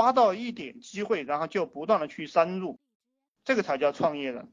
[0.00, 2.78] 抓到一点机会，然后就不断的去深入，
[3.44, 4.50] 这个才叫创业人，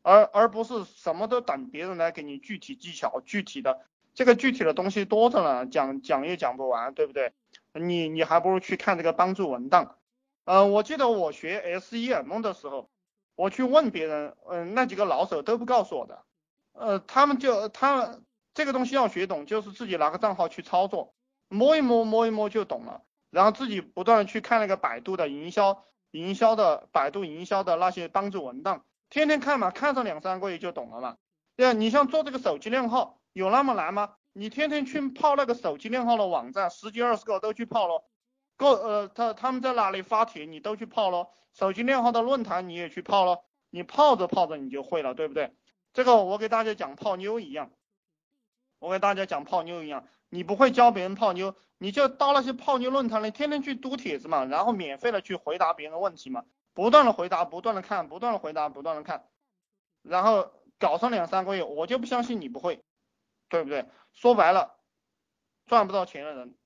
[0.00, 7.34] 而而不是什么都等别人来给你具体技巧、具体的这个具体的东西多着呢，讲讲也讲不完，对不对？
[7.74, 9.98] 你你还不如去看这个帮助文档。
[10.46, 12.88] 呃，我记得我学 SEM 的时候，
[13.36, 16.24] 我去问别人，嗯，那几个老手都不告诉我的，
[16.72, 18.18] 呃，他们就他
[18.54, 21.12] 这个东西要学懂，就是自己拿个账号去操作，
[21.48, 31.16] 摸一摸摸一摸就懂了，然后自己不断去看那个百度的营销营销的百度营销的那些帮助文档，天天看嘛，看上两三个月就懂了嘛。
[31.56, 34.14] 对啊，你像做这个手机靓号，有那么难吗？
[34.32, 38.04] 你天天去泡那个手机靓号的网站，十几二十个都去泡咯。
[38.56, 41.32] 个呃，他他们在哪里发帖，你都去泡咯。
[41.52, 43.44] 手机靓号的论坛你也去泡咯。
[43.70, 45.54] 你泡着泡着你就会了，对不对？
[45.92, 47.70] 这个我给大家讲泡妞一样，
[48.80, 59.28] 我给大家讲泡妞一样，你不会教别人泡妞，你就到那些泡妞论坛里，天天去读帖子嘛，然后免费的去回答别人的问题嘛，不断的回答，不断的看，不断的回答，不断的看，
[60.02, 62.82] 然后搞上两三个月，我就不相信你不会，
[63.48, 63.86] 对不对？
[64.12, 64.76] 说白了，
[65.66, 66.56] 赚不到钱的人。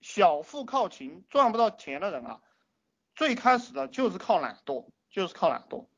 [0.00, 2.40] 小富靠勤，赚不到钱的人啊，
[3.14, 5.88] 最开始的就是靠懒惰，就是靠懒惰，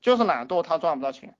[0.00, 1.36] 就是懒惰，他赚不到钱。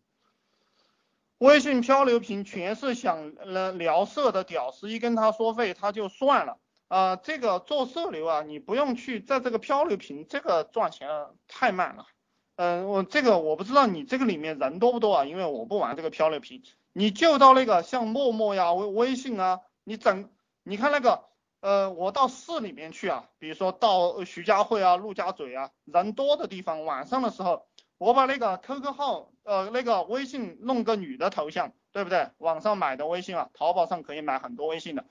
[1.42, 7.16] 微信漂流瓶全是想了聊色的屌丝，一跟他说费他就算了啊。
[7.16, 11.08] 这个做色流啊，你不用去在这个漂流瓶，这个赚钱
[11.48, 12.06] 太慢了。
[12.54, 16.62] 嗯，我这个我不知道你这个里面人多不多啊，因为我不玩这个漂流瓶。
[16.92, 20.30] 你就到那个像陌陌呀、微微信啊，你整，
[20.62, 21.24] 你看那个。
[21.60, 27.68] 呃，我到市里面去啊，比如说到徐家汇啊、陆家嘴啊，人多的地方，晚上的时候，
[28.02, 32.30] 我把那个 QQ 号，呃，那个微信弄个女的头像，对不对？
[32.38, 35.04] 网上买的微信啊，淘宝上可以买很多微信的，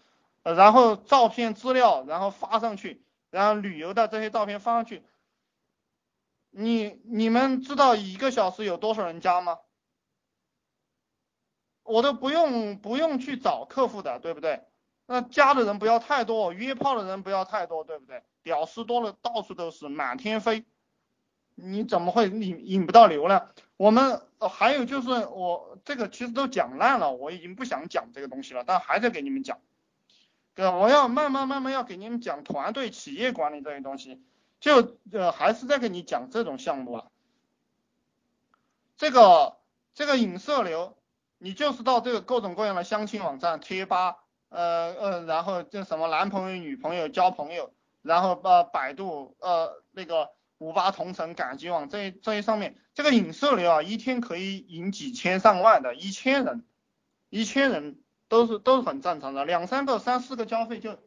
[0.44, 5.04] 呃，然后照片资料，然后发上去，然后旅游的这些照片发上去，
[6.50, 9.60] 你你们知道一个小时有多少人加吗？
[11.84, 14.66] 我都不用不用去找客户的，对不对？
[15.06, 18.22] 那加的人不要太多，约炮的人不要太多，对不对？
[18.44, 20.66] 屌丝多了到处都是，满天飞，
[21.56, 23.50] 你怎么会引引不到流呢？
[23.78, 29.60] 我们还有就是我这个其实都讲烂了，我已经不想讲这个东西了，但还在给你们讲。
[30.54, 34.22] 对，我要慢慢慢慢要给你们讲团队企业管理这些东西，
[34.60, 37.08] 就呃还是在给你讲这种项目啊。
[38.98, 39.58] 这个
[39.94, 40.98] 这个引射流，
[41.38, 44.18] 你就是到这个各种各样的相亲网站、贴吧。
[44.50, 50.32] 呃呃，然后就什么男朋友、女朋友交朋友，然后呃百度呃那个
[50.62, 56.64] 五八同城、赶集网这这些上面，这个引射流啊，一天可以引几千上万的，一千人，
[57.32, 61.00] 一千人都是都是很正常的，两三个、三四个交费就，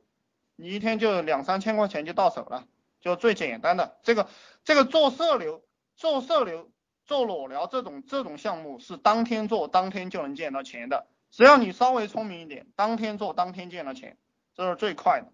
[0.57, 2.67] 你一天就两三千块钱就到手了，
[3.01, 4.29] 就最简单的这个
[4.65, 5.63] 这个做色流、
[5.95, 6.73] 做色流、
[7.07, 11.07] 做裸聊这种这种项目是当天做当天就能见到钱的。
[11.31, 14.19] 只要你稍微聪明一点，当天做当天见到钱，
[14.57, 15.31] 这是最快的。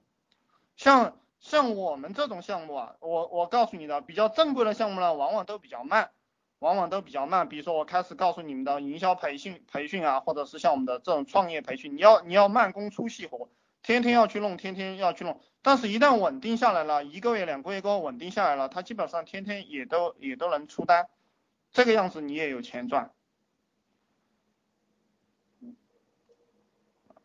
[0.77, 6.11] 像像我们这种项目啊，我我告诉你的，比较正规的项目呢，往往都比较慢，
[6.59, 7.49] 往往都比较慢。
[7.49, 13.49] 比如说我开始告诉你们的营销培训培训啊，或者是像我们的这种创业培训，你要你要慢工出细活，
[13.83, 15.41] 天天要去弄，天天要去弄。
[15.63, 21.09] 但是，一旦稳定下来了，一个月两个月过后稳定下来了，他基本上天天也都也都能出单，
[21.73, 23.13] 这个样子你也有钱赚。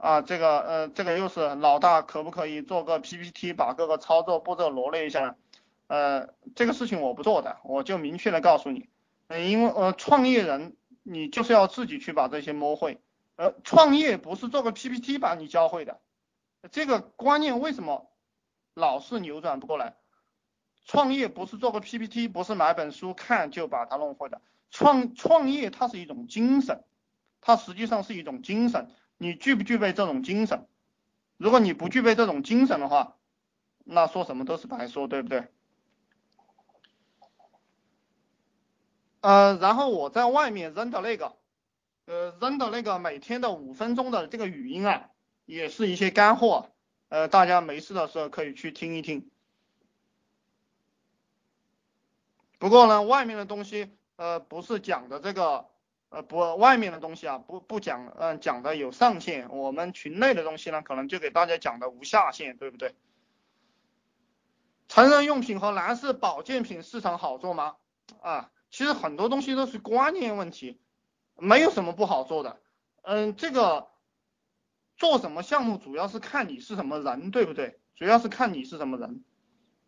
[0.05, 5.35] 啊，这个呃，这个又是老大可不可以做个 PPT，把各个操作步骤罗列一下呢？
[5.87, 8.87] 呃，这个事情我不做的，我就明确的告诉你，
[9.29, 13.01] 因为呃，创业人你就是要自己去把这些摸会，
[13.35, 15.99] 呃，创业不是做个 PPT 把你教会的，
[16.71, 18.11] 这个观念为什么
[18.75, 19.95] 老是扭转不过来？
[20.85, 24.39] 创业不是做个 PPT，不是买本书看就把它弄会的，
[24.69, 26.83] 创创业它是一种精神，
[27.41, 28.91] 它实际上是一种精神。
[29.17, 30.67] 你具不具备这种精神？
[31.37, 33.17] 如果你不具备这种精神的话，
[33.83, 35.47] 那说什么都是白说，对不对？
[39.21, 41.35] 呃，然后我在外面扔的那个，
[42.05, 45.09] 呃，扔的那个每天的五分钟的这个语音啊，
[45.45, 46.71] 也是一些干货，
[47.09, 49.29] 呃，大家没事的时候可以去听一听。
[52.59, 55.69] 不过呢，外面的东西，呃，不是讲的这个。
[56.09, 59.49] 呃不，外面的东西啊，不不讲，嗯，讲的有上限。
[59.49, 62.95] 我们群内的东西呢，可能就给大家讲的无下限，对不对？
[64.87, 67.75] 成人用品和男士保健品市场好做吗？
[68.21, 70.79] 啊，其实很多东西都是观念问题，
[71.37, 72.61] 没有什么不好做的。
[73.01, 73.87] 嗯，这个
[74.95, 77.79] 做什么项目主要是看你是什么人，对不对？
[77.95, 79.23] 主要是看你是什么人。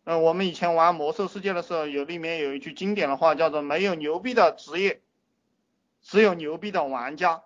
[0.04, 5.02] 嗯，我们以前玩魔兽世界的时候，有里面有一句经典的话，叫做没有牛逼的职业，
[6.00, 7.42] 只有牛逼的玩家。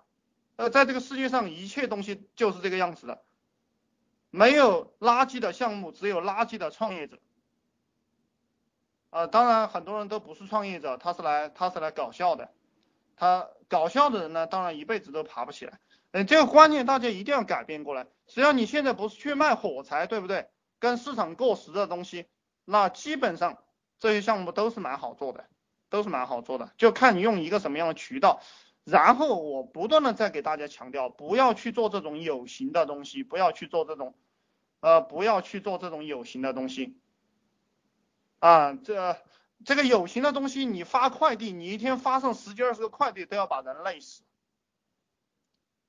[0.57, 3.23] 呃，在这个世界上，一切东西就是这个样子的，
[4.31, 7.19] 没有垃圾的项目，只有垃圾的创业者。
[9.11, 12.51] 啊，当然很多人都不是创业者，他是来他是来搞笑的，
[13.17, 15.81] 他搞笑的人呢，当然一辈子都爬不起来。
[16.13, 18.07] 嗯，这个观念大家一定要改变过来。
[18.27, 20.49] 只要你现在不是去卖火柴，对不对？
[20.79, 22.27] 跟市场过时的东西，
[22.65, 23.63] 那基本上
[23.99, 25.47] 这些项目都是蛮好做的，
[25.93, 28.41] 都是蛮好做的，就看你用一个什么样的渠道。
[28.85, 34.15] 然后我不断的在给大家强调，不要去做这种有形的东西，不要去做这种，
[34.81, 36.97] 呃，不要去做这种有形的东西。
[38.41, 39.19] 啊，这
[39.65, 44.23] 这个有形的东西，你发快递，你一天发上十几二十个快递，都要把人累死。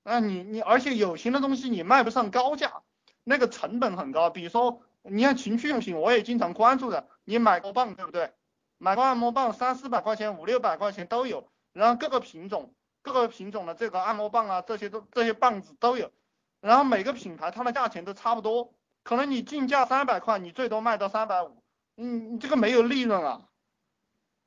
[0.03, 2.83] 那你你，而且有形的东西你卖不上高价，
[3.23, 4.29] 那个成本很高。
[4.29, 8.33] 比如说，你看情趣用品，我也经常关注的，你买个棒，对不对？
[8.83, 16.11] 买个按摩棒，三四百块钱，五六百块钱都有，然后各个品种，各个品种的这个按摩棒啊，这些都这些棒子都有，
[16.59, 21.63] 然后每个品牌它的价钱都差不多，可能你进价三百块，你最多卖到三百五。
[21.95, 23.47] 嗯，这个没有利润啊，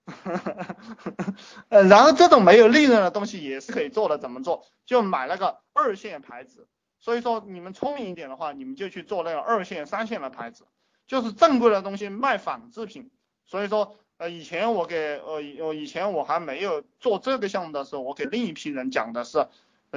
[1.70, 4.66] 呃，然后这种没有利润的东西也是可以做的，怎么做？
[4.84, 6.68] 就买那个二线牌子。
[6.98, 10.66] 所以说你们聪明一点的话，你们就去做那个二线、三线的牌子，
[11.06, 13.10] 就是正规的东西卖仿制品。
[13.48, 19.48] 所以说，呃，以前我给呃，我以前我还没有做这个项目的时候，我给另一批人讲的是，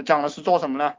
[0.06, 0.96] 讲的是做什么呢？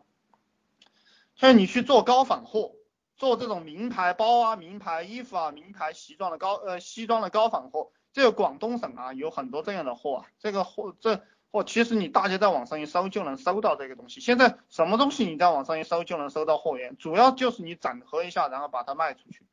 [1.36, 2.72] 就是你去做高仿货。
[3.16, 11.20] 做这种名牌包啊、名牌衣服啊、名牌西装的高呃西装的高仿货，这个广东省啊有很多这样的货啊，这个货这
[11.50, 14.20] 货其实你大家在网上一搜就能搜到这个东西。
[14.20, 19.46] 现在什么东西你在网上一搜就能搜到货源，主要就是你整合一下，然后把它卖出去。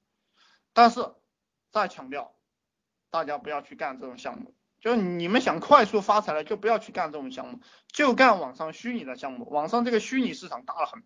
[0.71, 1.05] 但是
[1.69, 2.31] 再强调，
[3.09, 7.59] 大家不要去干这种项目，就是你们想快速发财了，就不要去干这种项目，
[7.91, 9.47] 就干网上虚拟的项目。
[9.49, 11.03] 网上这个虚拟市场大得很。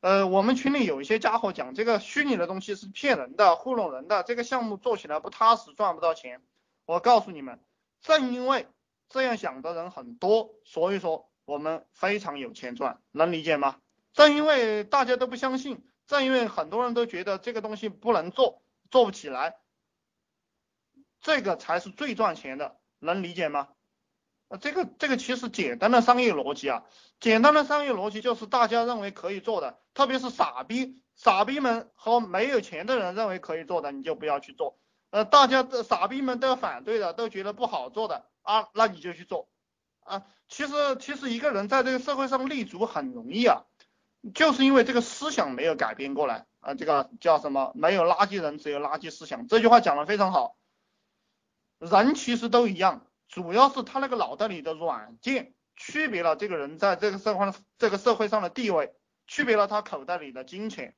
[0.00, 6.42] 呃，我们群里有一些家伙讲这个虚拟的东西是骗人的、糊弄人的，这个项目做起来不踏实，赚不到钱。
[6.86, 7.60] 我告诉你们，
[8.00, 8.66] 正因为
[9.08, 13.76] 这样想的人很多，所以说我们非常有钱赚，能理解吗？
[14.12, 19.54] 正因为大家都不相信，正因为很多人都觉得这个东西不能做，做不起来，
[21.22, 23.68] 这个才是最赚钱的，能理解吗？
[24.48, 26.84] 啊这个这个其实简单的商业逻辑啊，
[27.20, 34.78] 简单的商业逻辑就是大家认为可以做的，特别是傻逼傻逼们和没有钱的人认为可以做的，你就不要去做。
[35.10, 39.48] 呃，大家的傻逼们都反对的，都觉得不好做的啊，那你就去做
[40.00, 40.26] 啊。
[40.48, 43.62] 其实其实一个人在这个社会上立足很容易啊，
[44.34, 46.74] 就是因为这个思想没有改变过来啊。
[46.74, 47.72] 这个叫什么？
[47.74, 49.46] 没有垃圾人，只有垃圾思想。
[49.46, 50.56] 这句话讲的非常好。
[51.82, 53.06] 人其实都一样。
[53.28, 58.94] 主要是他那个脑袋里的软件区别了这个人在这个社会这个社会上的地位，
[59.26, 60.94] 区别了他口袋里的金钱。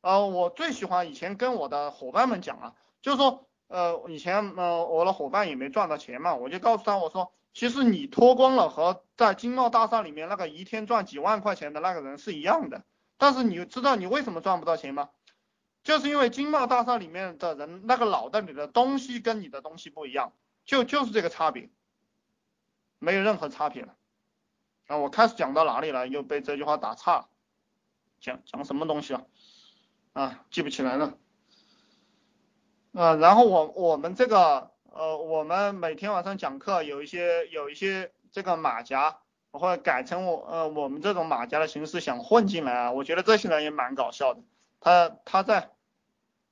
[0.00, 12.84] 呃，我最喜欢以前跟我的伙伴们讲啊，就是说，呃，以前呃我的伙伴也没赚到钱嘛，我就告诉他我说，其实你脱光了和在金茂大厦里面那个一天赚几万块钱的那个人是一样的，
[13.18, 15.10] 但是你知道你为什么赚不到钱吗？
[15.82, 20.32] 就是因为金茂大厦里面的人那个脑袋里的东西跟你的东西不一样。
[20.64, 21.70] 就就是这个差别，
[22.98, 23.96] 没有任何差别了。
[24.86, 26.06] 啊，我开始讲到哪里了？
[26.06, 27.28] 又被这句话打岔。
[28.20, 29.22] 讲讲什么东西啊？
[30.12, 31.16] 啊，记不起来了。
[32.92, 39.20] 啊，然后我我们这个呃，我们每天晚上讲课有一些有一些这个马甲，
[39.50, 42.92] 我会改成我呃我们这种马甲的形式想混进来啊。
[42.92, 44.42] 我觉得这些人也蛮搞笑的。
[44.80, 45.70] 他他在。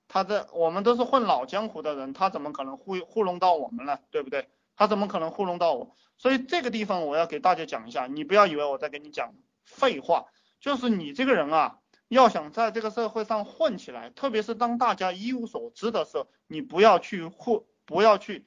[0.09, 3.99] 他在我们都是混老江湖的人，他怎么可能糊糊弄到我们呢？
[4.13, 4.49] 对不对？
[4.77, 5.97] 他怎么可能糊弄到我？
[6.17, 10.27] 所以这个地方我要给大家讲一下，你不要以为我在跟你讲废话，
[10.61, 18.47] 就是你这个人啊，要想在这个社会上混起来，特别是当大家一无所知的时候，你不要去糊，不要去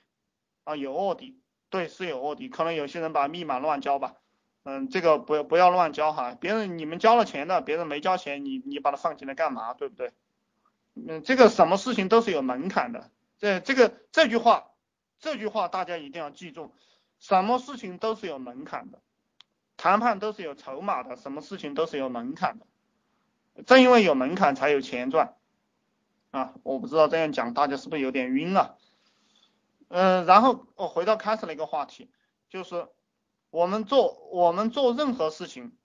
[0.64, 4.16] 啊有卧底，对，是有卧底，可能有些人把密码乱交吧，
[4.64, 9.74] 嗯，这个不要不要乱交哈，别人你们交了钱的，别人没交钱，你你把它放进来干嘛？
[9.74, 10.12] 对不对？
[10.96, 14.72] 嗯，这个什么事情都是有门槛的，这这个这句话，
[15.20, 16.74] 这句话大家一定要记住，
[17.20, 19.00] 什么事情都是有门槛的，
[19.78, 25.36] 谈判都是有筹码的，什么事情都是有门槛的，正因为有门槛才有钱赚
[26.32, 26.54] 啊！
[26.64, 28.76] 我不知道这样讲大家是不是有点晕啊？
[29.88, 32.12] 嗯，然后我回到开始的一个话题，
[32.50, 32.88] 就是
[33.50, 35.78] 我们做我们做任何事情，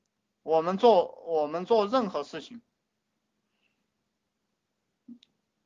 [0.43, 2.63] 我们做我们做任何事情。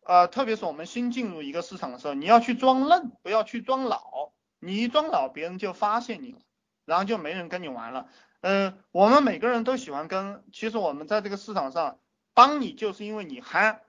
[0.03, 4.33] 呃，特别是我们新进入一个市场的时候，你要去装嫩，不要去装老。
[4.59, 6.39] 你一装老，别人就发现你了，
[6.85, 8.09] 然后就没人跟你玩了。
[8.41, 12.01] 嗯，我们每个人都喜欢跟，其实我们在这个市场上
[12.33, 13.83] 帮你，就是因为你憨，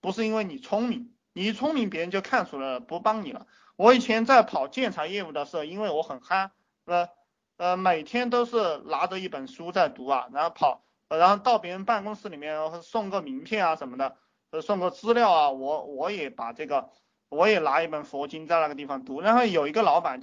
[0.00, 1.14] 不是因为你聪明。
[1.32, 3.46] 你聪明，别人就看出来了，不帮你了。
[3.76, 6.50] 我以前在跑建材业务的时候，因为我很憨，
[6.88, 7.08] 呃
[7.56, 14.16] 呃，每天都是拿着一本书在读啊，然后跑，然后到别人办公室里面送个名片啊什么的，
[14.50, 16.90] 呃，送个资料啊，我我也把这个，
[17.28, 20.16] 我也拿一本佛经在那个地方读，然后有一个老板就。